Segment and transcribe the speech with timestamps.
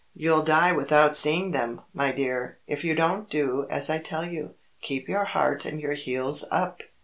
[0.15, 4.55] "You'll die without seeing them, my dear, if you don't do as I tell you.
[4.81, 6.81] Keep your heart and your heels up."